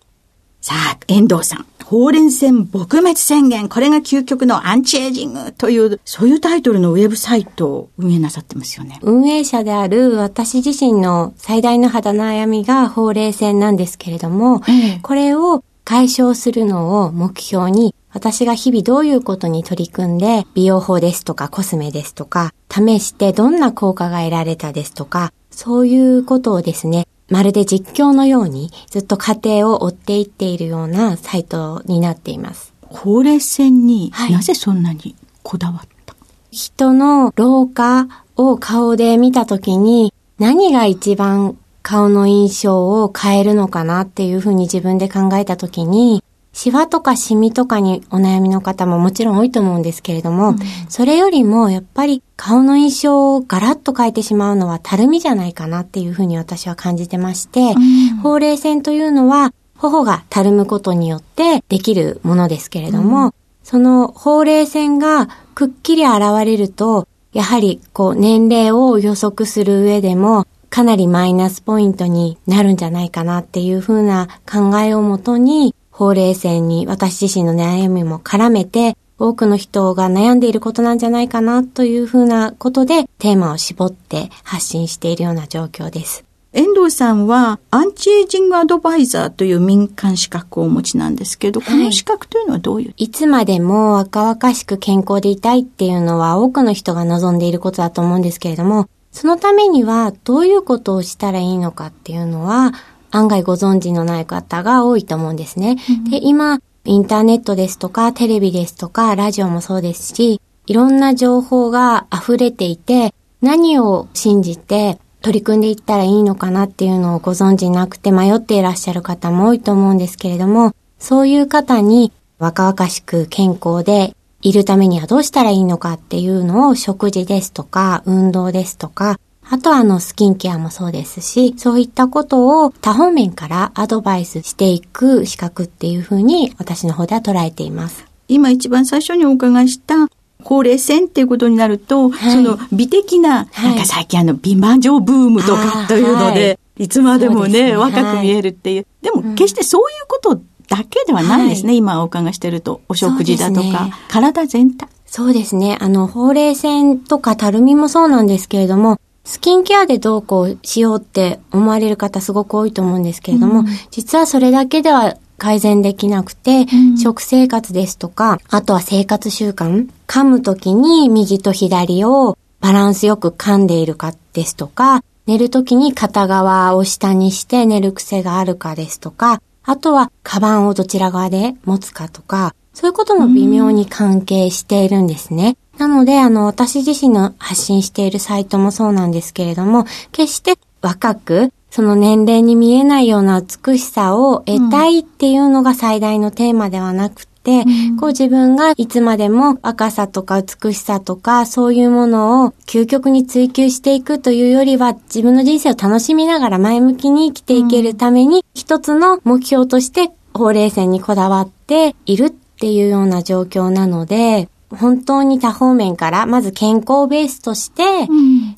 [0.69, 1.67] さあ、遠藤さん。
[1.85, 3.69] ほうれん線撲滅宣言。
[3.69, 8.99] これが究極のアンチエイジングという、そういうタイトルのウェブサイトを運営なさってますよね。
[9.03, 32.73] 運営者である私自身の最大の肌悩みがほうれい線なんですけれども、ええ、これを解消するのを目標に私が日々どういうことに取り組んで、美容法ですとかコスメですとか、試してどんな効果が得られたですとか、そういうことをですね、まるで実況のようにずっと過程を追っていっているようなサイトになっています。
[32.83, 36.15] ほうれい線に、なぜそんなにこだわった、
[36.51, 46.23] 人の老化を顔で見たときに何が一番顔の印象を変えるのかなっていうふうに自分で考えたときに、
[46.57, 50.59] シワとかシミとかにお悩みの方ももちろん多いと思うんですけれども、うん、
[50.89, 86.23] それよりもやっぱり顔の印象をガラッと変えてしまうのはたるみじゃないかなっていうふうに私は感じてまして、うん、ほうれい線というのは頬がたるむことによってできるものですけれども、うん、そのほうれい線がくっきり現れると、やはりこう年齢を予測する上でもかなりマイナスポイントになるんじゃないかなっていうふうな考えをもとに、ほうれい線に私自身の悩みも絡めて、多くの人が悩んでいることなんじゃないかなというふうなことでテーマを絞って発信しているような状況です。
[86.53, 102.75] 遠藤さんはアンチエイジングアドバイザーという民間資格をお持ちなんですけど、この資格というのはどういう、はい、いつまでも若々しく健康でいたいっていうのは多くの人が望んでいることだと思うんですけれども、そのためにはどういうことをしたらいいのかっていうのは
[103.17, 105.77] 案外ご存知のない方が多いと思うんですね。
[105.89, 129.19] うん、で、今、インターネットですとか、テレビですとか、ラジオもそうですし、いろんな情報が溢れていて、何を信じて取り組んでいったらいいのかなっていうのをご存知なくて迷っていらっしゃる方も多いと思うんですけれども、そういう方に若々しく健康でいるためにはどうしたらいいのかっていうのを食事ですとか、運動ですとか、
[129.49, 138.05] あとはあのスキンケアもそうですし、そういったことを多方面からアドバイスしていく資格っていうふうに私の方では捉えています。
[138.29, 140.09] 今一番最初にお伺いした
[140.43, 148.87] ほうれい線っていうことになると、はい、その美的な、はい、なんか最近あの美魔女ブームとかというので、はい、いつまでもね、ね若く見えるっていう。
[149.03, 152.81] でも決してそういうことだけではないですね、今お伺いしてると。
[152.89, 154.89] お食事だとか、ね、体全体。
[155.07, 155.79] そうですね。
[155.81, 185.57] あの、ほうれい線とかたるみもそうなんですけれども、スキンケアでどうこうしようって思われる方すごく多いと思うんですけれども、うん、実はそれだけでは改善できなくて、うん、食生活ですとか、あとは生活習慣、噛むときに右と左をバランスよく噛んでいるかですとか、寝るときに片側を下にして寝る癖があるかですとか、あとはカバンをどちら側で持つかとか、そういうことも微妙に関係しているんですね。
[185.79, 218.09] なので、あの、私自身の発信しているサイトもそうなんですけれども、決して若く、その年齢に見えないような美しさを得たいっていうのが最大のテーマではなくて、うん、こう自分がいつまでも若さとか美しさとかそういうものを究極に追求していくというよりは自分の人生を楽しみながら前向きに生きていけるために、一つの目標としてほうれい線にこだわっているっていうような状況なので、本当に多方面から、まず健康ベースとして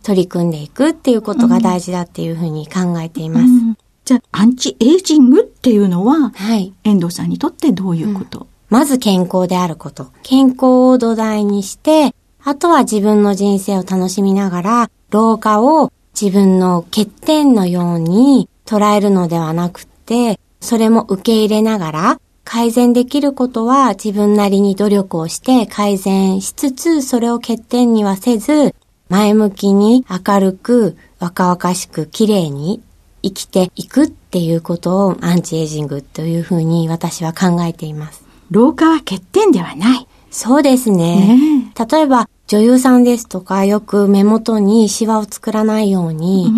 [0.02, 3.44] 取り組んでいくっていうことが大事だっていうふうに考えています。
[3.44, 3.50] うん。
[3.50, 10.08] うん、じゃあ、アンチエイジングっていうのは、はい、遠藤さんにとってどういうこと、うん、まず健康であること。
[10.22, 22.20] 健康を土台にして、あとは自分の人生を楽しみながら、老化を自分の欠点のように捉えるのではなくて、それも受け入れながら、
[22.50, 28.74] 改善できることは自分なりに努力をして改善しつつ、それを欠点にはせず、
[29.10, 32.82] 前向きに明るく若々しく綺麗に
[33.22, 38.24] 生きていくっていうことをアンチエイジングというふうに私は考えています。
[38.50, 40.06] 老化は欠点ではない。
[40.30, 41.36] そうですね。
[41.36, 46.50] ね例えば女優さんですとかよく目元にシワを作らないように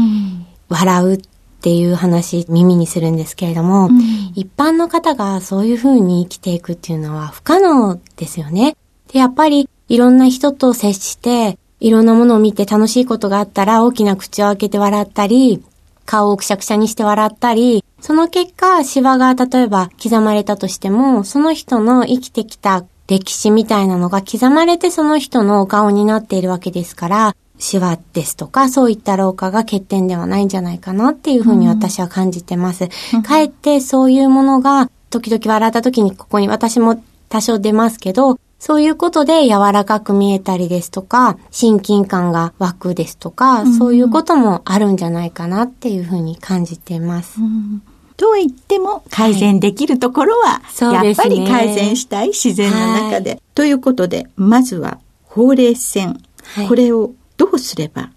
[0.68, 1.20] 笑う
[1.60, 3.98] っていう話耳にするんですけれども、うん、
[4.34, 8.78] 一般の方がそういうふうに生きていくっていうのは不可能ですよね。
[9.12, 15.62] で、やっぱりいろんな人と接して、いろんなものを見て楽しいことがあったら大きな口を開けて笑ったり、
[16.06, 32.88] 顔をくしゃくしゃにして笑ったり、その結果、シワが例えば刻まれたとしても、その人の生きてきた歴史みたいなのが刻まれてその人のお顔になっているわけですから、シワですとか、そういった老化が欠点ではないんじゃないかなっていうふうに私は感じてます。
[33.14, 47.40] うん、かえってそういうものが、時々笑った時にここに私も多少出ますけど、そういうことで柔らかく見えたりですとか、親近感が湧くですとか、うん、そういうこともあるんじゃないかなっていうふうに感じてます。
[47.40, 47.82] うん。
[48.16, 50.60] とは言っても改善できるところは、
[50.92, 53.30] やっぱり改善したい自然の中で。
[53.30, 56.20] はい、ということで、まずはほうれい線、
[56.54, 58.10] はい、これをどうすれば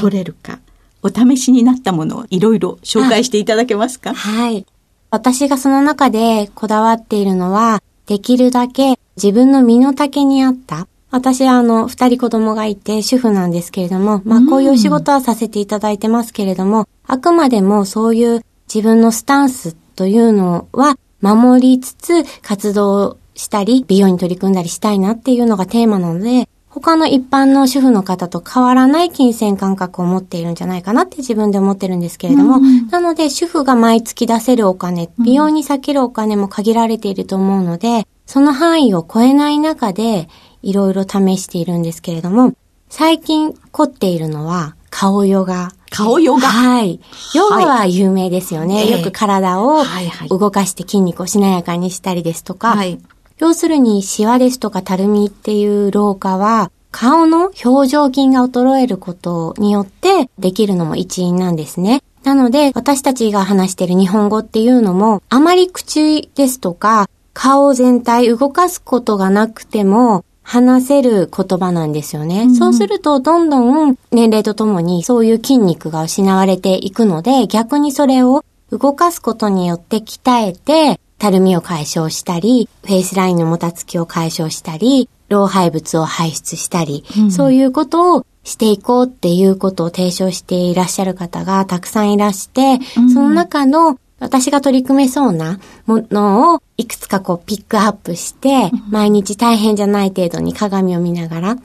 [0.00, 0.58] 取れるか、
[1.02, 4.12] お試しになったものをいろいろ紹介していただけますか？
[4.12, 4.66] はい。
[5.10, 10.88] 私がその中でこだわっているのは、できるだけ自分の身の丈に合った。
[11.10, 40.28] 私はあの、二人子供がいて主婦なんですけれども、まあこういうお仕事はさせていただいてますけれども、あくまでもそういう自分のスタンスというのは守りつつ活動したり、美容に取り組んだりしたいなっていうのがテーマなので、他の一般の主婦の方と変わらない金銭感覚を持っているんじゃないかなって自分で思ってるんですけれども、うんうん、なので主婦が毎月出せるお金、美容に避けるお金も限られていると思うので、その範囲を超えない中で
[40.60, 42.52] いろいろ試しているんですけれども、
[42.90, 45.72] 最近凝っているのは顔ヨガ。
[45.90, 46.46] 顔ヨガ？
[46.48, 47.00] はい。
[47.34, 48.74] ヨガは有名ですよね。
[48.74, 49.82] はい、よく体を
[50.28, 53.00] 動かして筋肉をしなやかにしたりですとか、はい、
[53.38, 62.02] 要するに、シワですとかたるみっていう老化は、顔の表情筋が衰えることによってできるのも一因なんですね。
[62.24, 72.42] なので、私たちが話している日本語っていうのも、あまり口ですとか、顔全体動かすことがなくても、話せる言葉なんですよね。
[72.42, 101.56] うん、そうすると、どんどん年齢とともにそういう筋肉が失われていくので、逆にそれを動かすことによって鍛えて、たるみを解消したり、フェイスラインのもたつきを解消したり、老廃物を排出したり、うん、そういうことをしていこうっていうことを提唱していらっしゃる方がたくさんいらして、うん、その中の私が取り組めそうなものをいくつかこうピックアップして、毎日大変じゃない程度に鏡を見ながら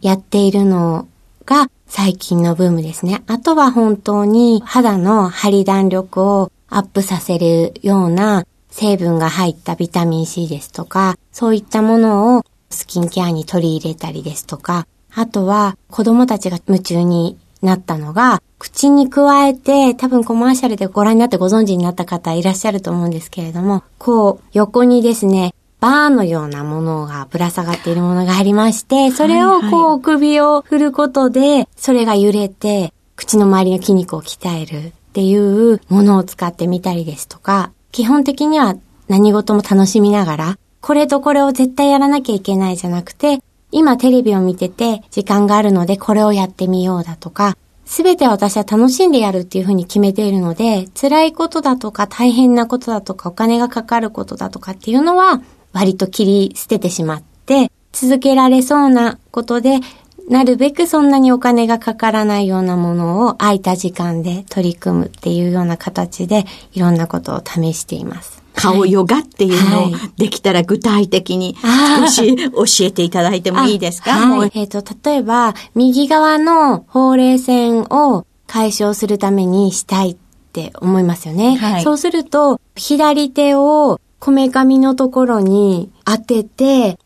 [0.00, 1.08] やっているの
[1.44, 3.22] が最近のブームですね。
[3.26, 38.76] あとは本当に肌の張り弾力をアップさせるような成分が入ったビタミン C ですとか、そういったものをスキンケアに取り入れたりですとか、あとは子供たちが夢中になったのが、口に加えて、多分コマーシャルでご覧になってご存知になった方いらっしゃると思うんですけれども、こう、横にですね、バーのようなものがぶら下がっているものがありまして、それをこう首を振ることで、それが揺れて、口の周りの筋肉を鍛えるっていうものを使ってみたりですとか、基本的には
[39.08, 43.40] 何事も楽しみながら、これとこれを絶対やらなきゃいけないじゃなくて、
[43.72, 59.80] 今テレビを見てて時間があるのでこれをやってみようだとか、すべて私は楽しんでやるっていうふうに決めているので、辛いことだとか大変なことだとかお金がかかることだとかっていうのは割と切り捨ててしまって、続けられそうなことで、
[60.28, 68.42] なるべくそんなにお金がかからないようなものを空いた時間で取り組むっていうような形でいろんなことを試しています。
[68.54, 71.56] 顔ヨガっていうのをできたら具体的に
[71.98, 80.16] 少し教えていただいてもいいですか、はい、えっ、ー、と、例えば、右側のほうれい線を解消するためにしたいっ
[80.52, 81.56] て思いますよね。
[81.56, 86.96] はい、そうすると、左手をこめかみのところに当てて、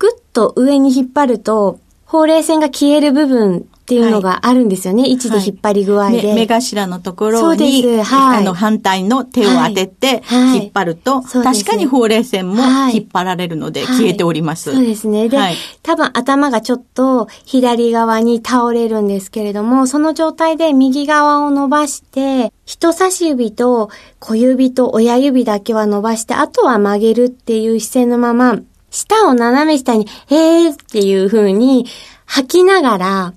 [0.00, 5.02] ぐっと上に引っ張ると、ほうれい線が消える部分っていうのがあるんですよね。
[5.02, 6.28] はい、位置で引っ張り具合で。
[6.28, 10.22] はい、目頭のところに、はい、あの、反対の手を当てて、
[10.54, 14.72] 引っ張ると、はい、確かにほうれい線も引っ張られるので消えております。
[14.72, 15.28] そうですね。
[15.28, 15.36] で、
[15.82, 28.60] 多分頭がちょっと左側に倒れるんですけれども、その状態で右側を伸ばして、人差し指と小指と親指だけは伸ばして、あとは曲げるっていう姿勢のまま、
[28.90, 31.84] 舌を斜め下に、へーっていう風に
[32.24, 33.34] 吐きながら、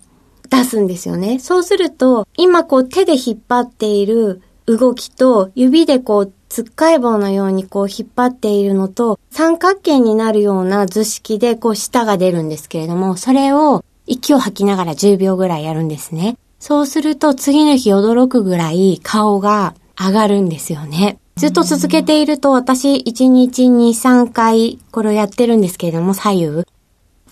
[0.50, 1.40] 出すんですよね。
[1.40, 16.38] そうすると、今こう手で引っ張っている動きと、指でこう、つっかい棒のようにこう引っ張っているのと、三角形になるような図式でこう舌が出るんですけれども、それを息を吐きながら10秒ぐらいやるんですね。
[16.60, 21.20] そうすると次の日驚くぐらい顔が上がるんですよね。
[21.36, 26.64] ずっと続けていると私1日2、3回これをやってるんですけれども左右。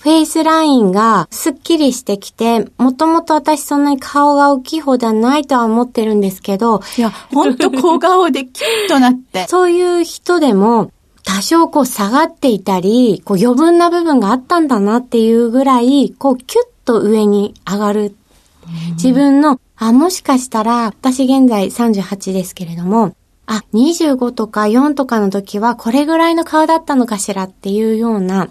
[0.05, 6.81] フェイスラインがスッキリしてきて、もともと私そんなに顔が大きい方ではないとは思ってるんですけど。
[6.95, 9.47] いや、ほんと小顔でキュッとなって。
[9.49, 10.91] そういう人でも、
[11.23, 18.15] 多少こう下がっていたり、こう余分な部分があったんだなっていうぐらい、こうキュッと上に上がる。
[18.91, 23.15] 自分の、あ、もしかしたら、私現在38ですけれども、
[23.47, 28.49] あ、25とか4とかの時はこれぐらいの顔だったのかしらっていうような、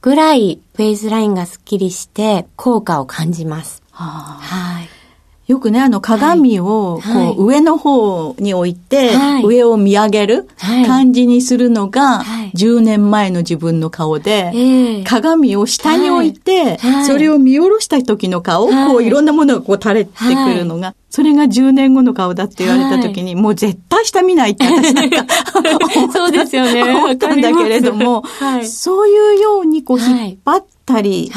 [0.00, 3.82] ぐらいフェイスラインがスッキリして効果を感じます。
[3.90, 4.97] はい。
[5.48, 9.12] よくね、あの鏡をこう上の方に置いて、
[9.44, 10.46] 上を見上げる
[10.86, 12.22] 感じにするのが、
[12.54, 25.24] 10年前の自分の顔で、鏡を下に置いて、それを見下ろした時の顔、こういろんなものがこう垂れてくるのが、それが10年後の顔だって言われた時に、もう絶対下見ないって私なんか
[26.12, 26.82] そうですよね。
[26.82, 28.22] 思ったんだけれども、
[28.64, 31.32] そういうようにこう引っ張ったり、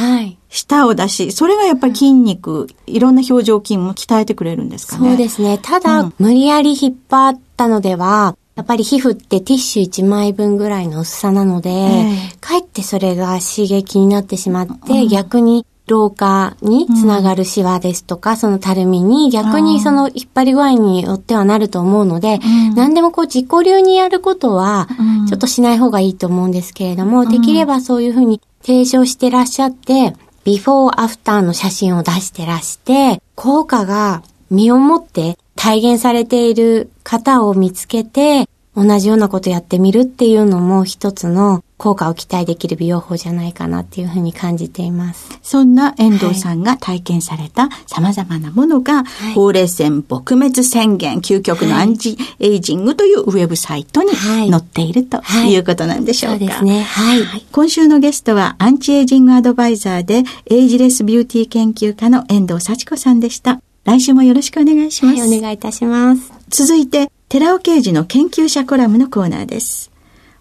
[0.51, 5.10] 舌を出し、それがやっぱり筋肉、いろんな表情筋も鍛えてくれるんですかね。
[5.10, 5.58] そうですね。
[5.62, 24.89] ただ、うん、無理やり引っ張ったのでは、やっぱり皮膚ってティッシュ1枚分ぐらいの薄さなので、えー、かえってそれが刺激になってしまって、うん、逆に老化につながるシワですとか、うん、そのたるみに逆にその引っ張り具合によってはなると思うので、うん、何でもこう自己流にやることは、
[25.29, 45.40] ちょっとしない方がいいと思うんですけれども、できればそういうふうに提唱してらっしゃって、ビフォーアフターの写真を出してらして、効果が身をもって体現されている方を見つけて、同じようなことやってみるっていうのも一つの効果を期待できる美容法じゃないかなっていうふうに感じています。
[45.42, 56.46] そんな遠藤さんが体験された様々なものが、はい、ほうれい線撲滅宣言、究極のアンチエイジングというウェブサイトに載っているということなんでしょうか。
[56.46, 56.82] はい、そうですね。
[56.84, 57.46] はい。
[57.51, 63.60] 今週のゲストはアンチエイジングアドバイザーでエイジレスビューティー研究家の遠藤幸子さんでした。
[63.84, 65.20] 来週もよろしくお願いします。
[65.20, 66.32] はい、お願いいたします。
[66.50, 69.90] 続いて、寺尾刑事の研究者コラムのコーナーです。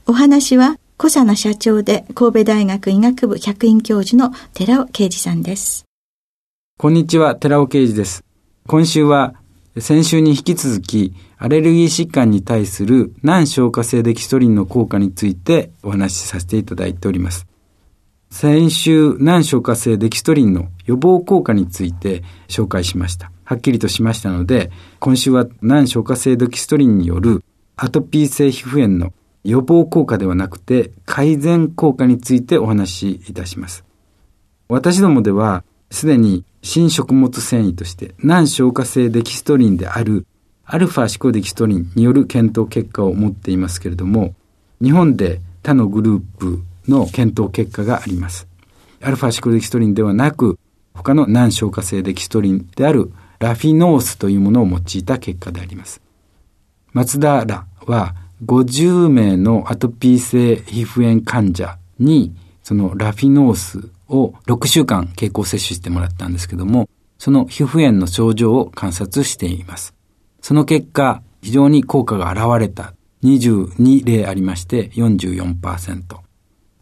[0.09, 5.85] お話は小佐奈社長で神戸大学医学部客員教授の寺尾啓二さんです。
[6.79, 8.25] こんにちは、寺尾啓二です。
[8.67, 9.35] 今週は
[9.79, 17.47] 先週に引き続きアレルギー疾患に対する難消化性デキストリンの効果についてお話しさせていただいております。
[18.31, 23.33] 先週難消化性デキストリンの予防効果について紹介しました。
[23.45, 24.71] はっきりとしましたので、
[25.01, 27.45] 今週は難消化性デキストリンによる
[27.77, 33.85] アトピー性皮膚炎の予防効果ではなくて改善効果についてお話しいたします。
[34.69, 40.27] 私どもではすでに新食物繊維として難消化性デキストリンである
[40.65, 44.35] アルファシコデキストリンによる検討結果を持っていますけれども、
[44.81, 48.47] 日本で他のグループの検討結果があります。
[49.03, 50.59] アルファシコデキストリンではなく、
[50.95, 56.03] 他の難消化性デキストリンであるラフィノースというものを用いた結果であります。
[56.93, 69.95] 松田らは50名のアトピー性皮膚炎患者に、そのラフィノースを6週間経口摂取してもらったんですけども、その皮膚炎の症状を観察しています。
[70.41, 72.95] その結果、非常に効果が現れた
[73.25, 76.30] 22例ありまして44%。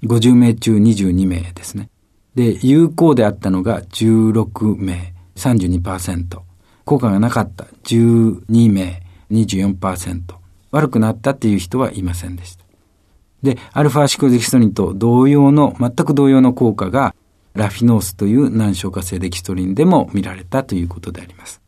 [0.05, 1.90] 50名中22名ですね。
[2.35, 6.40] で、有効であったのが16名、32%。
[6.85, 10.23] 効果がなかった12名、24%。
[10.71, 12.64] 悪くなったっていう人はいませんでした。
[13.43, 17.14] で、アルファシコデキストリンと同様の、全く同様の効果が、
[17.55, 21.61] ラフィノースという難消化性デキストリンでも見られたということであります。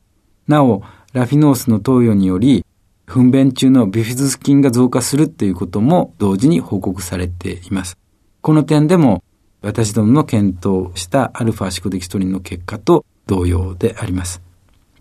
[0.47, 0.83] なお、
[1.13, 2.65] ラフィノースの投与により、
[3.07, 7.97] 糞便中のビフィズス菌が増加するということも同時に報告されています。
[8.41, 9.23] この点でも、
[9.63, 14.43] 私どもの検討したアルファシコデキストリンの結果と同様であります。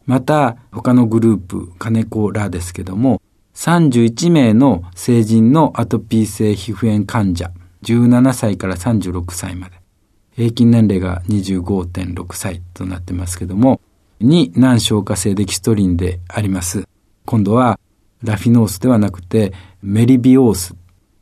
[0.06, 3.22] また、他のグループ、金子らですけども、
[3.56, 7.52] 31名の成人のアトピー性皮膚炎患者、
[7.84, 9.80] 17歳から36歳まで、
[10.32, 13.80] 平均年齢が25.6歳となってますけども、
[14.20, 16.88] に難消化性デキストリンであります。
[17.26, 17.80] 今度は
[18.24, 20.76] ラフィノースではなくてメリビオース。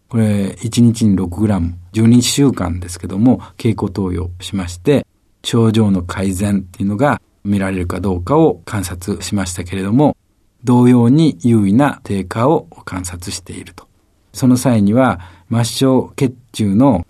[0.09, 5.05] これ1日に 6g、12週間ですけども、経口投与しまして、
[5.43, 10.15] 症状の改善っていうのが見られるかどうかを観察しましたけれども、
[10.63, 13.87] 同様に優位な低下を観察していると。
[14.33, 17.05] その際には末梢血中の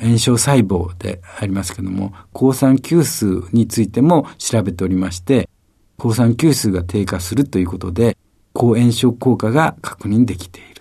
[0.00, 5.48] 炎症細胞でありますけども、抗酸球数についても調べておりまして、
[5.96, 8.16] 抗酸球数が低下するということで、
[8.52, 10.77] 抗炎症効果が確認できている。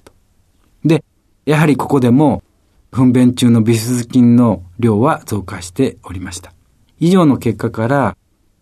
[1.48, 2.44] やはりここでも、
[2.92, 6.52] 糞便中のビフス菌の量は増加しておりました。
[7.00, 8.18] 以上の結果から、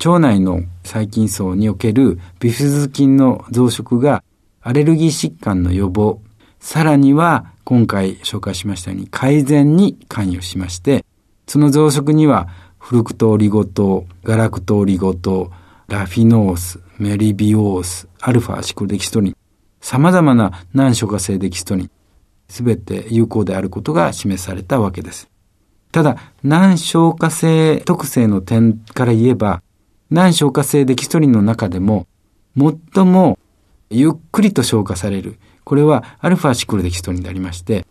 [0.05, 4.23] 腸内の細菌層におけるビフス菌の増殖が
[4.61, 6.21] アレルギー疾患の予防、
[6.59, 11.03] さらには今回紹介しましたように改善に関与しまして、
[11.47, 15.49] その増殖にはフルクトオリゴ糖、ガラクトオリゴ糖、
[15.87, 19.37] ラフィノース、メリビオース、アルファシクロデキストリン、
[19.81, 21.91] 様々な難消化性デキストリン、
[22.47, 25.29] すべて有効であることが示されたわけです。
[25.91, 29.61] ただ、難消化性特性の点から言えば、
[30.09, 32.07] 難消化性デキストリンの中でも、
[32.57, 33.39] 最も
[33.89, 37.85] ゆっくりと消化される、これはアルファシクロデキストリンでありまして、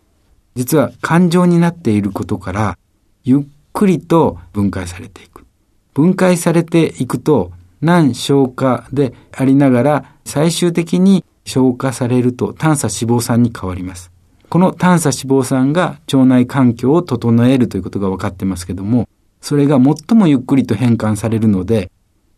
[0.55, 2.77] 実は感情になっていることから、
[3.23, 3.41] ゆっ
[3.73, 5.45] くりと分解されていく。
[5.93, 14.11] 分解されていくと、難消化でありながら、最終的に消化されると炭素脂肪酸に変わります。
[14.55, 19.09] この炭素脂肪酸が腸内環境を整えるということが分かってますけども、
[19.41, 21.91] それが最もゆっくりと変換されるので、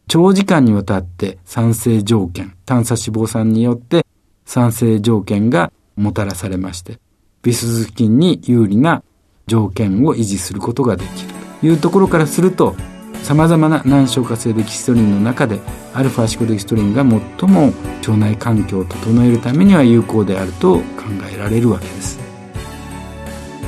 [0.08, 4.04] 長時間にわたって酸性条件、炭素脂肪酸によって
[4.46, 6.98] 酸性条件がもたらされまして、
[7.44, 9.04] ビスズ菌に有利な
[9.46, 11.30] 条件を維持することができる。
[11.62, 12.76] というところからすると、
[13.24, 15.60] さまざまな難消化性デキストリンの中で、
[15.94, 20.84] アルファシコデキストリンが最も腸内環境を整えるためには有効であると考
[21.32, 22.20] えられるわけです。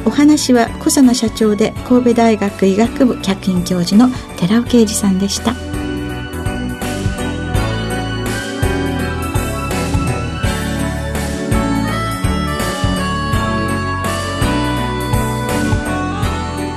[0.05, 5.68] お話は小佐野社長で神戸大学医学部客員教授の寺尾啓二さんでした。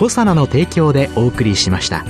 [0.00, 2.06] コサナの提供でお送りしました。